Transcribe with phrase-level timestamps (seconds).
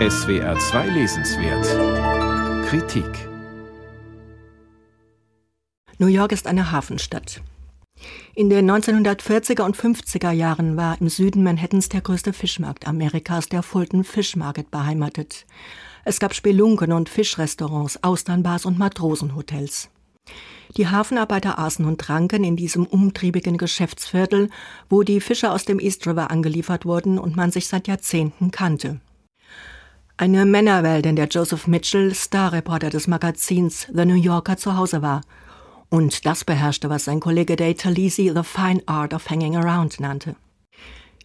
[0.00, 3.06] SWR 2 Lesenswert Kritik
[5.98, 7.40] New York ist eine Hafenstadt.
[8.34, 13.62] In den 1940er und 50er Jahren war im Süden Manhattans der größte Fischmarkt Amerikas, der
[13.62, 15.46] Fulton Fish Market, beheimatet.
[16.04, 19.90] Es gab Spelunken und Fischrestaurants, Austernbars und Matrosenhotels.
[20.76, 24.50] Die Hafenarbeiter aßen und tranken in diesem umtriebigen Geschäftsviertel,
[24.90, 28.98] wo die Fische aus dem East River angeliefert wurden und man sich seit Jahrzehnten kannte.
[30.16, 35.22] Eine Männerwelt, in der Joseph Mitchell, Starreporter des Magazins The New Yorker, zu Hause war
[35.90, 40.36] und das beherrschte, was sein Kollege Dave Talisi The Fine Art of Hanging Around nannte.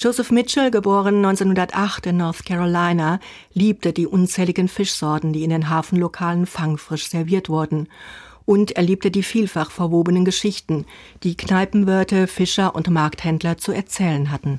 [0.00, 3.20] Joseph Mitchell, geboren 1908 in North Carolina,
[3.54, 7.86] liebte die unzähligen Fischsorten, die in den Hafenlokalen fangfrisch serviert wurden.
[8.46, 10.86] Und er liebte die vielfach verwobenen Geschichten,
[11.22, 14.58] die Kneipenwirte, Fischer und Markthändler zu erzählen hatten.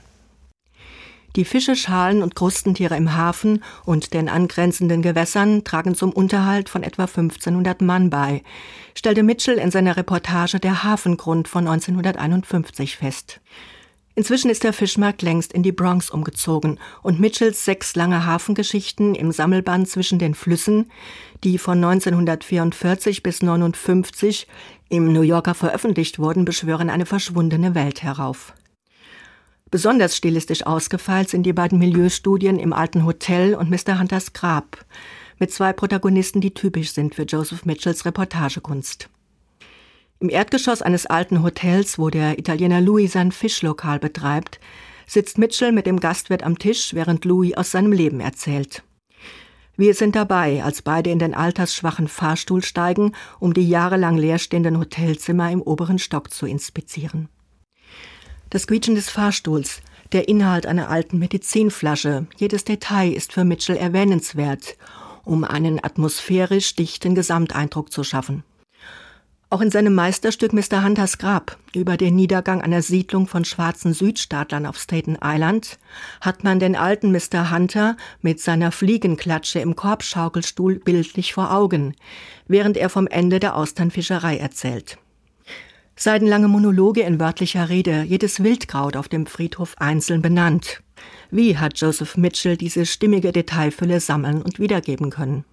[1.35, 6.83] Die Fische, Schalen und Krustentiere im Hafen und den angrenzenden Gewässern tragen zum Unterhalt von
[6.83, 8.43] etwa 1500 Mann bei,
[8.93, 13.41] stellte Mitchell in seiner Reportage Der Hafengrund von 1951 fest.
[14.13, 19.31] Inzwischen ist der Fischmarkt längst in die Bronx umgezogen und Mitchells sechs lange Hafengeschichten im
[19.31, 20.91] Sammelband zwischen den Flüssen,
[21.43, 24.47] die von 1944 bis 1959
[24.89, 28.53] im New Yorker veröffentlicht wurden, beschwören eine verschwundene Welt herauf.
[29.73, 33.99] Besonders stilistisch ausgefeilt sind die beiden Milieustudien im alten Hotel und Mr.
[33.99, 34.85] Hunters Grab,
[35.39, 39.09] mit zwei Protagonisten, die typisch sind für Joseph Mitchells Reportagekunst.
[40.19, 44.59] Im Erdgeschoss eines alten Hotels, wo der Italiener Louis sein Fischlokal betreibt,
[45.07, 48.83] sitzt Mitchell mit dem Gastwirt am Tisch, während Louis aus seinem Leben erzählt.
[49.75, 55.49] Wir sind dabei, als beide in den altersschwachen Fahrstuhl steigen, um die jahrelang leerstehenden Hotelzimmer
[55.49, 57.27] im oberen Stock zu inspizieren.
[58.53, 64.77] Das Quietschen des Fahrstuhls, der Inhalt einer alten Medizinflasche, jedes Detail ist für Mitchell erwähnenswert,
[65.25, 68.43] um einen atmosphärisch dichten Gesamteindruck zu schaffen.
[69.49, 70.83] Auch in seinem Meisterstück Mr.
[70.83, 75.79] Hunters Grab über den Niedergang einer Siedlung von schwarzen Südstaatlern auf Staten Island
[76.21, 77.49] hat man den alten Mr.
[77.49, 81.95] Hunter mit seiner Fliegenklatsche im Korbschaukelstuhl bildlich vor Augen,
[82.47, 84.99] während er vom Ende der Austernfischerei erzählt.
[85.95, 90.81] Seidenlange Monologe in wörtlicher Rede, jedes Wildkraut auf dem Friedhof einzeln benannt.
[91.29, 95.45] Wie hat Joseph Mitchell diese stimmige Detailfülle sammeln und wiedergeben können?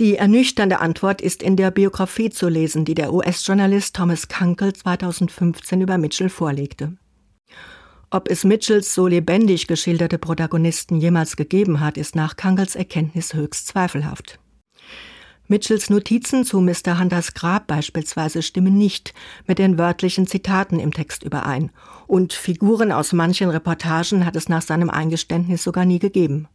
[0.00, 5.82] Die ernüchternde Antwort ist in der Biografie zu lesen, die der US-Journalist Thomas Kunkel 2015
[5.82, 6.96] über Mitchell vorlegte.
[8.10, 13.68] Ob es Mitchells so lebendig geschilderte Protagonisten jemals gegeben hat, ist nach Kankels Erkenntnis höchst
[13.68, 14.40] zweifelhaft.
[15.54, 16.98] Mitchells Notizen zu Mr.
[16.98, 19.14] Hunters Grab beispielsweise stimmen nicht
[19.46, 21.70] mit den wörtlichen Zitaten im Text überein.
[22.08, 26.48] Und Figuren aus manchen Reportagen hat es nach seinem Eingeständnis sogar nie gegeben.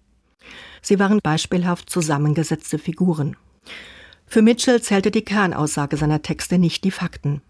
[0.82, 3.38] Sie waren beispielhaft zusammengesetzte Figuren.
[4.26, 7.42] Für Mitchell zählte die Kernaussage seiner Texte nicht die Fakten.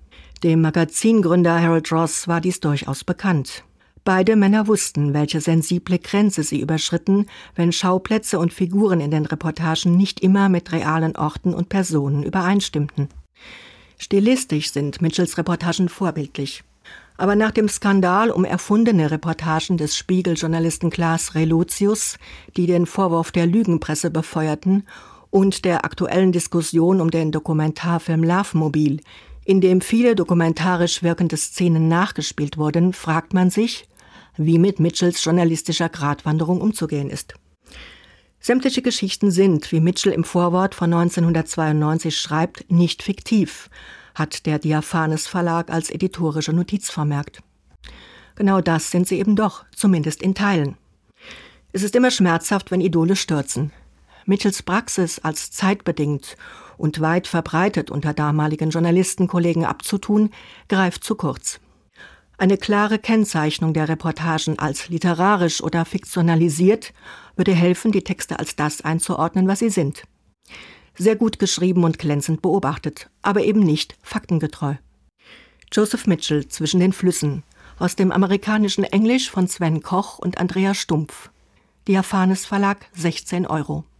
[0.44, 3.64] Dem Magazingründer Harold Ross war dies durchaus bekannt.
[4.04, 9.98] Beide Männer wussten, welche sensible Grenze sie überschritten, wenn Schauplätze und Figuren in den Reportagen
[9.98, 13.10] nicht immer mit realen Orten und Personen übereinstimmten.
[13.98, 16.64] Stilistisch sind Mitchells Reportagen vorbildlich.
[17.18, 22.18] Aber nach dem Skandal um erfundene Reportagen des Spiegeljournalisten Klaas Relotius,
[22.56, 24.86] die den Vorwurf der Lügenpresse befeuerten,
[25.32, 29.02] und der aktuellen Diskussion um den Dokumentarfilm Love Mobil,
[29.50, 33.88] in dem viele dokumentarisch wirkende Szenen nachgespielt wurden, fragt man sich,
[34.38, 37.34] wie mit Mitchells journalistischer Gratwanderung umzugehen ist.
[38.40, 43.72] Sämtliche Geschichten sind, wie Mitchell im Vorwort von 1992 schreibt, nicht fiktiv,
[44.14, 47.42] hat der Diaphanes Verlag als editorische Notiz vermerkt.
[48.36, 50.78] Genau das sind sie eben doch, zumindest in Teilen.
[51.74, 53.72] Es ist immer schmerzhaft, wenn Idole stürzen.
[54.26, 56.38] Mitchells Praxis als zeitbedingt
[56.80, 60.32] und weit verbreitet unter damaligen Journalistenkollegen abzutun,
[60.68, 61.60] greift zu kurz.
[62.38, 66.94] Eine klare Kennzeichnung der Reportagen als literarisch oder fiktionalisiert
[67.36, 70.04] würde helfen, die Texte als das einzuordnen, was sie sind.
[70.98, 74.76] Sehr gut geschrieben und glänzend beobachtet, aber eben nicht faktengetreu.
[75.72, 77.44] Joseph Mitchell zwischen den Flüssen
[77.78, 81.30] aus dem amerikanischen Englisch von Sven Koch und Andrea Stumpf.
[81.88, 83.84] Diaphanes Verlag 16 Euro.